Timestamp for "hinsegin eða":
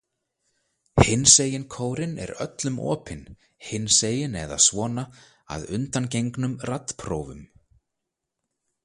3.67-4.57